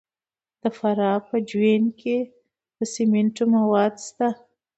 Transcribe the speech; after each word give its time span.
د 0.61 0.63
فراه 0.77 1.19
په 1.27 1.35
جوین 1.49 1.83
کې 1.99 2.17
د 2.77 2.79
سمنټو 2.93 3.43
مواد 3.55 3.93
شته. 4.07 4.27